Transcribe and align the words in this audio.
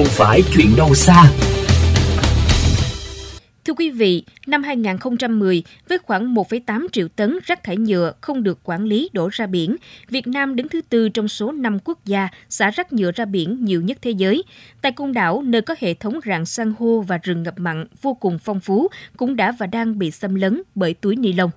không 0.00 0.08
phải 0.08 0.42
chuyện 0.54 0.76
đâu 0.76 0.94
xa. 0.94 1.24
Thưa 3.64 3.74
quý 3.74 3.90
vị, 3.90 4.24
năm 4.46 4.62
2010, 4.62 5.62
với 5.88 5.98
khoảng 5.98 6.34
1,8 6.34 6.86
triệu 6.92 7.08
tấn 7.08 7.38
rác 7.44 7.64
thải 7.64 7.76
nhựa 7.76 8.12
không 8.20 8.42
được 8.42 8.58
quản 8.64 8.84
lý 8.84 9.10
đổ 9.12 9.28
ra 9.32 9.46
biển, 9.46 9.76
Việt 10.08 10.26
Nam 10.26 10.56
đứng 10.56 10.68
thứ 10.68 10.80
tư 10.80 11.08
trong 11.08 11.28
số 11.28 11.52
5 11.52 11.78
quốc 11.84 11.98
gia 12.04 12.28
xả 12.48 12.70
rác 12.70 12.92
nhựa 12.92 13.12
ra 13.12 13.24
biển 13.24 13.64
nhiều 13.64 13.80
nhất 13.80 13.98
thế 14.02 14.10
giới. 14.10 14.42
Tại 14.82 14.92
Côn 14.92 15.12
Đảo, 15.12 15.42
nơi 15.42 15.62
có 15.62 15.74
hệ 15.78 15.94
thống 15.94 16.20
rạn 16.26 16.46
san 16.46 16.72
hô 16.78 17.00
và 17.00 17.18
rừng 17.22 17.42
ngập 17.42 17.58
mặn 17.58 17.86
vô 18.02 18.14
cùng 18.14 18.38
phong 18.38 18.60
phú, 18.60 18.88
cũng 19.16 19.36
đã 19.36 19.52
và 19.58 19.66
đang 19.66 19.98
bị 19.98 20.10
xâm 20.10 20.34
lấn 20.34 20.62
bởi 20.74 20.94
túi 20.94 21.16
ni 21.16 21.32
lông. 21.32 21.50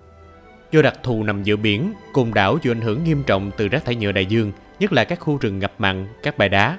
Do 0.72 0.82
đặc 0.82 1.00
thù 1.04 1.24
nằm 1.24 1.44
giữa 1.44 1.56
biển, 1.56 1.94
Côn 2.14 2.32
Đảo 2.34 2.58
chịu 2.58 2.72
ảnh 2.72 2.82
hưởng 2.82 3.04
nghiêm 3.04 3.24
trọng 3.24 3.52
từ 3.58 3.68
rác 3.68 3.86
thải 3.86 3.96
nhựa 3.96 4.12
đại 4.12 4.26
dương, 4.26 4.52
nhất 4.80 4.94
là 4.94 5.04
các 5.04 5.20
khu 5.20 5.38
rừng 5.38 5.60
ngập 5.60 5.74
mặn, 5.78 6.08
các 6.24 6.38
bãi 6.38 6.50
đá, 6.50 6.78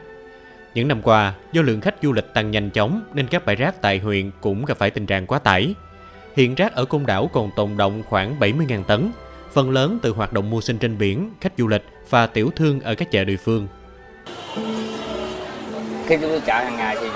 những 0.74 0.88
năm 0.88 1.02
qua, 1.02 1.34
do 1.52 1.62
lượng 1.62 1.80
khách 1.80 1.94
du 2.02 2.12
lịch 2.12 2.34
tăng 2.34 2.50
nhanh 2.50 2.70
chóng 2.70 3.02
nên 3.14 3.26
các 3.26 3.46
bãi 3.46 3.56
rác 3.56 3.82
tại 3.82 3.98
huyện 3.98 4.30
cũng 4.40 4.64
gặp 4.64 4.78
phải 4.78 4.90
tình 4.90 5.06
trạng 5.06 5.26
quá 5.26 5.38
tải. 5.38 5.74
Hiện 6.36 6.54
rác 6.54 6.74
ở 6.74 6.84
Côn 6.84 7.06
Đảo 7.06 7.30
còn 7.32 7.50
tồn 7.56 7.76
động 7.76 8.02
khoảng 8.08 8.40
70.000 8.40 8.84
tấn, 8.84 9.10
phần 9.52 9.70
lớn 9.70 9.98
từ 10.02 10.10
hoạt 10.10 10.32
động 10.32 10.50
mưu 10.50 10.60
sinh 10.60 10.78
trên 10.78 10.98
biển, 10.98 11.30
khách 11.40 11.52
du 11.58 11.68
lịch 11.68 11.82
và 12.10 12.26
tiểu 12.26 12.50
thương 12.56 12.80
ở 12.80 12.94
các 12.94 13.10
chợ 13.10 13.24
địa 13.24 13.36
phương. 13.36 13.68
Khi 16.06 16.16
tôi 16.16 16.40
chợ 16.40 16.54
hàng 16.54 16.76
ngày 16.76 16.96
thì 17.00 17.08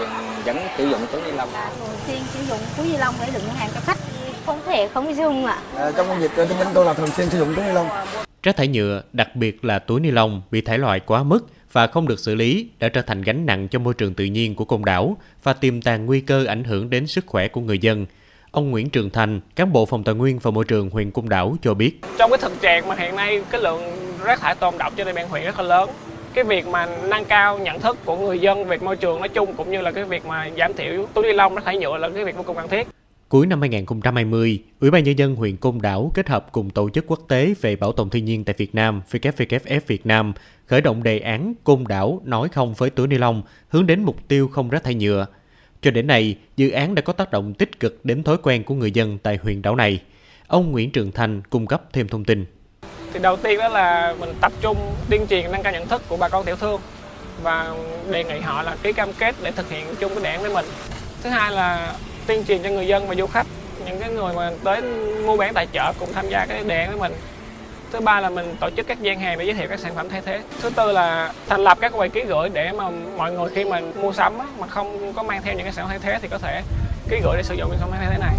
vẫn 0.45 0.57
sử 0.79 0.89
dụng 0.91 1.01
túi 1.13 1.23
ni 1.23 1.31
lông. 1.33 1.49
Thường 1.79 1.97
xuyên 2.07 2.19
sử 2.33 2.45
dụng 2.45 2.59
túi 2.77 2.87
ni 2.87 2.97
lông 2.97 3.15
để 3.21 3.29
đựng 3.35 3.43
hàng 3.57 3.71
cho 3.75 3.81
khách, 3.81 3.99
không 4.47 4.61
thể 4.67 4.89
không 4.95 5.17
dùng 5.17 5.47
ạ. 5.47 5.59
À, 5.77 5.91
trong 5.97 6.09
công 6.09 6.21
việc 6.21 6.31
kinh 6.37 6.49
doanh 6.49 6.71
tôi 6.75 6.85
là 6.85 6.95
thường 6.95 7.11
xuyên 7.11 7.31
sử 7.31 7.39
dụng 7.39 7.55
túi 7.55 7.65
ni 7.65 7.73
lông. 7.73 7.89
Rác 8.43 8.57
thải 8.57 8.69
nhựa, 8.69 9.03
đặc 9.13 9.37
biệt 9.37 9.65
là 9.65 9.79
túi 9.79 10.01
ni 10.01 10.11
lông 10.11 10.43
bị 10.51 10.61
thải 10.61 10.79
loại 10.79 11.01
quá 11.01 11.23
mức 11.23 11.47
và 11.73 11.87
không 11.87 12.09
được 12.09 12.19
xử 12.19 12.35
lý 12.35 12.69
đã 12.79 12.89
trở 12.89 13.03
thành 13.03 13.23
gánh 13.23 13.47
nặng 13.47 13.69
cho 13.69 13.79
môi 13.79 13.95
trường 13.95 14.15
tự 14.15 14.25
nhiên 14.25 14.55
của 14.55 14.65
côn 14.65 14.85
đảo 14.85 15.17
và 15.43 15.53
tiềm 15.53 15.83
tàng 15.83 16.07
nguy 16.07 16.21
cơ 16.21 16.45
ảnh 16.45 16.65
hưởng 16.65 16.91
đến 16.91 17.07
sức 17.07 17.27
khỏe 17.27 17.49
của 17.49 17.61
người 17.61 17.79
dân. 17.79 18.07
Ông 18.51 18.71
Nguyễn 18.71 18.91
Trường 18.91 19.11
Thành, 19.11 19.41
cán 19.57 19.73
bộ 19.73 19.87
phòng 19.87 20.05
tài 20.05 20.15
nguyên 20.15 20.39
và 20.39 20.51
môi 20.51 20.65
trường 20.65 20.91
huyện 20.91 21.11
Côn 21.11 21.29
Đảo 21.29 21.57
cho 21.63 21.75
biết. 21.75 22.01
Trong 22.19 22.31
cái 22.31 22.39
thực 22.39 22.61
trạng 22.61 22.89
mà 22.89 22.95
hiện 22.95 23.17
nay 23.17 23.43
cái 23.51 23.61
lượng 23.61 23.83
rác 24.25 24.41
thải 24.41 24.55
tồn 24.55 24.75
động 24.79 24.93
trên 24.97 25.07
địa 25.07 25.13
bàn 25.13 25.29
huyện 25.29 25.45
rất 25.45 25.59
là 25.59 25.65
lớn. 25.65 25.91
Cái 26.35 26.45
việc 26.45 26.67
mà 26.67 26.87
nâng 27.09 27.25
cao 27.25 27.59
nhận 27.59 27.81
thức 27.81 27.99
của 28.05 28.17
người 28.17 28.39
dân 28.39 28.65
về 28.65 28.79
môi 28.79 28.97
trường 28.97 29.19
nói 29.19 29.29
chung 29.29 29.55
cũng 29.55 29.71
như 29.71 29.81
là 29.81 29.91
cái 29.91 30.05
việc 30.05 30.27
mà 30.27 30.51
giảm 30.59 30.75
thiểu 30.75 31.07
túi 31.15 31.25
ni 31.25 31.33
lông 31.33 31.55
rác 31.55 31.65
thải 31.65 31.79
nhựa 31.79 31.99
là 31.99 32.09
cái 32.09 32.25
việc 32.25 32.37
vô 32.37 32.43
cùng 32.43 32.57
cần 32.57 32.69
thiết. 32.69 32.87
Cuối 33.29 33.47
năm 33.47 33.61
2020, 33.61 34.63
Ủy 34.81 34.91
ban 34.91 35.05
Nhân 35.05 35.19
dân 35.19 35.35
huyện 35.35 35.57
Côn 35.57 35.79
Đảo 35.83 36.11
kết 36.15 36.29
hợp 36.29 36.53
cùng 36.53 36.71
Tổ 36.71 36.91
chức 36.91 37.05
Quốc 37.07 37.21
tế 37.29 37.55
về 37.61 37.77
Bảo 37.77 37.93
tồn 37.93 38.11
Thiên 38.11 38.25
nhiên 38.25 38.45
tại 38.45 38.55
Việt 38.59 38.75
Nam 38.75 39.03
WWF 39.11 39.81
Việt 39.87 40.07
Nam 40.07 40.33
khởi 40.67 40.81
động 40.81 41.03
đề 41.03 41.19
án 41.19 41.55
Côn 41.65 41.85
Đảo 41.89 42.21
nói 42.25 42.49
không 42.49 42.75
với 42.75 42.91
túi 42.91 43.07
ni 43.07 43.19
lông 43.19 43.43
hướng 43.69 43.87
đến 43.87 44.03
mục 44.03 44.17
tiêu 44.29 44.49
không 44.49 44.71
rác 44.71 44.85
thải 44.85 44.95
nhựa. 44.95 45.27
Cho 45.83 45.91
đến 45.91 46.07
nay, 46.07 46.37
dự 46.57 46.71
án 46.71 46.95
đã 46.95 47.03
có 47.03 47.13
tác 47.13 47.31
động 47.31 47.55
tích 47.55 47.81
cực 47.81 48.05
đến 48.05 48.23
thói 48.23 48.37
quen 48.43 48.65
của 48.65 48.75
người 48.75 48.91
dân 48.91 49.19
tại 49.23 49.39
huyện 49.43 49.63
đảo 49.63 49.77
này. 49.77 50.03
Ông 50.47 50.73
Nguyễn 50.73 50.91
Trường 50.91 51.13
Thành 51.13 51.43
cung 51.51 51.67
cấp 51.67 51.83
thêm 51.93 52.09
thông 52.09 52.25
tin. 52.25 52.45
Thì 53.13 53.21
đầu 53.23 53.37
tiên 53.37 53.59
đó 53.59 53.69
là 53.69 54.15
mình 54.21 54.31
tập 54.41 54.53
trung 54.61 54.77
tuyên 55.11 55.27
truyền 55.27 55.53
nâng 55.53 55.63
cao 55.63 55.73
nhận 55.73 55.89
thức 55.89 56.03
của 56.09 56.17
bà 56.17 56.29
con 56.29 56.45
tiểu 56.45 56.57
thương 56.57 56.81
và 57.43 57.75
đề 58.11 58.25
nghị 58.25 58.41
họ 58.41 58.63
là 58.63 58.77
ký 58.83 58.93
cam 58.93 59.13
kết 59.19 59.35
để 59.43 59.51
thực 59.51 59.71
hiện 59.71 59.87
chung 60.01 60.13
cái 60.15 60.25
đề 60.25 60.31
án 60.31 60.43
với 60.43 60.55
mình. 60.55 60.67
Thứ 61.23 61.31
hai 61.31 61.53
là 61.53 61.97
tuyên 62.29 62.45
truyền 62.45 62.63
cho 62.63 62.71
người 62.71 62.87
dân 62.87 63.09
và 63.09 63.15
du 63.15 63.27
khách. 63.27 63.47
Những 63.87 64.01
cái 64.01 64.11
người 64.11 64.35
mà 64.35 64.51
tới 64.65 64.83
mua 65.27 65.37
bán 65.37 65.55
tại 65.55 65.67
chợ 65.73 65.93
cùng 65.99 66.13
tham 66.13 66.29
gia 66.29 66.47
cái 66.47 66.65
đề 66.65 66.81
án 66.81 66.91
với 66.91 67.09
mình. 67.09 67.19
Thứ 67.93 68.01
ba 68.01 68.21
là 68.21 68.31
mình 68.31 68.57
tổ 68.61 68.71
chức 68.77 68.87
các 68.87 69.03
gian 69.03 69.21
hàng 69.21 69.39
để 69.39 69.45
giới 69.45 69.55
thiệu 69.55 69.67
các 69.69 69.81
sản 69.81 69.95
phẩm 69.95 70.09
thay 70.09 70.23
thế. 70.25 70.41
Thứ 70.63 70.71
tư 70.71 70.93
là 70.93 71.33
thành 71.47 71.61
lập 71.61 71.79
các 71.81 71.93
quầy 71.93 72.09
ký 72.09 72.25
gửi 72.25 72.49
để 72.53 72.73
mà 72.73 72.91
mọi 73.17 73.33
người 73.33 73.49
khi 73.55 73.65
mà 73.65 73.81
mua 74.01 74.13
sắm 74.13 74.39
mà 74.61 74.67
không 74.67 75.13
có 75.13 75.23
mang 75.23 75.43
theo 75.43 75.55
những 75.55 75.65
cái 75.65 75.73
sản 75.73 75.85
phẩm 75.85 76.01
thay 76.01 76.13
thế 76.13 76.19
thì 76.23 76.29
có 76.29 76.39
thể 76.39 76.63
ký 77.11 77.17
gửi 77.25 77.37
để 77.37 77.43
sử 77.43 77.55
dụng 77.55 77.69
những 77.71 77.79
sản 77.81 77.91
phẩm 77.91 77.99
thay 78.01 78.11
thế 78.11 78.19
này. 78.19 78.35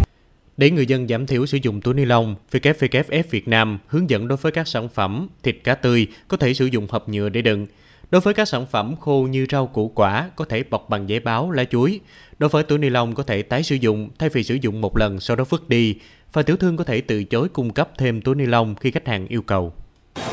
Để 0.56 0.70
người 0.70 0.86
dân 0.86 1.08
giảm 1.08 1.26
thiểu 1.26 1.46
sử 1.46 1.58
dụng 1.62 1.80
túi 1.80 1.94
ni 1.94 2.04
lông, 2.04 2.34
WWF 2.52 3.22
Việt 3.30 3.48
Nam 3.48 3.78
hướng 3.86 4.10
dẫn 4.10 4.28
đối 4.28 4.36
với 4.36 4.52
các 4.52 4.68
sản 4.68 4.88
phẩm 4.88 5.28
thịt 5.42 5.56
cá 5.64 5.74
tươi 5.74 6.06
có 6.28 6.36
thể 6.36 6.54
sử 6.54 6.66
dụng 6.66 6.86
hộp 6.90 7.08
nhựa 7.08 7.28
để 7.28 7.42
đựng, 7.42 7.66
Đối 8.10 8.20
với 8.20 8.34
các 8.34 8.48
sản 8.48 8.66
phẩm 8.66 8.94
khô 9.00 9.26
như 9.30 9.46
rau 9.50 9.66
củ 9.66 9.92
quả 9.94 10.30
có 10.36 10.44
thể 10.44 10.62
bọc 10.62 10.88
bằng 10.88 11.08
giấy 11.08 11.20
báo, 11.20 11.50
lá 11.50 11.64
chuối. 11.64 12.00
Đối 12.38 12.50
với 12.50 12.62
túi 12.62 12.78
ni 12.78 12.88
lông 12.88 13.14
có 13.14 13.22
thể 13.22 13.42
tái 13.42 13.62
sử 13.62 13.74
dụng 13.74 14.08
thay 14.18 14.28
vì 14.28 14.42
sử 14.42 14.54
dụng 14.54 14.80
một 14.80 14.96
lần 14.96 15.20
sau 15.20 15.36
đó 15.36 15.44
vứt 15.48 15.68
đi. 15.68 15.96
Và 16.32 16.42
tiểu 16.42 16.56
thương 16.56 16.76
có 16.76 16.84
thể 16.84 17.00
từ 17.00 17.24
chối 17.24 17.48
cung 17.48 17.72
cấp 17.72 17.88
thêm 17.98 18.20
túi 18.20 18.34
ni 18.34 18.46
lông 18.46 18.74
khi 18.74 18.90
khách 18.90 19.06
hàng 19.06 19.26
yêu 19.28 19.42
cầu. 19.42 19.72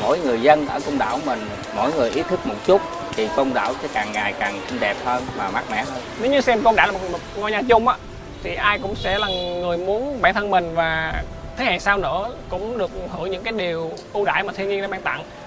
Mỗi 0.02 0.18
người 0.18 0.40
dân 0.40 0.66
ở 0.66 0.80
công 0.80 0.98
đảo 0.98 1.20
mình, 1.26 1.38
mỗi 1.76 1.92
người 1.92 2.10
ý 2.10 2.22
thức 2.22 2.46
một 2.46 2.54
chút 2.66 2.82
thì 3.14 3.28
công 3.36 3.54
đảo 3.54 3.74
sẽ 3.82 3.88
càng 3.94 4.12
ngày 4.12 4.34
càng 4.38 4.60
xinh 4.68 4.80
đẹp 4.80 4.96
hơn 5.04 5.24
và 5.36 5.50
mát 5.50 5.64
mẻ 5.70 5.84
hơn. 5.84 6.02
Nếu 6.20 6.30
như 6.30 6.40
xem 6.40 6.62
công 6.62 6.76
đảo 6.76 6.86
là 6.86 6.92
một, 6.92 7.00
một 7.12 7.20
ngôi 7.36 7.50
nhà 7.50 7.62
chung 7.68 7.88
á, 7.88 7.96
thì 8.42 8.54
ai 8.54 8.78
cũng 8.78 8.94
sẽ 8.94 9.18
là 9.18 9.28
người 9.60 9.78
muốn 9.78 10.22
bản 10.22 10.34
thân 10.34 10.50
mình 10.50 10.74
và 10.74 11.22
thế 11.56 11.64
hệ 11.64 11.78
sau 11.78 11.98
nữa 11.98 12.30
cũng 12.48 12.78
được 12.78 12.90
hưởng 13.10 13.30
những 13.30 13.42
cái 13.42 13.52
điều 13.52 13.90
ưu 14.12 14.24
đãi 14.24 14.42
mà 14.42 14.52
thiên 14.52 14.68
nhiên 14.68 14.82
đã 14.82 14.88
ban 14.88 15.02
tặng 15.02 15.24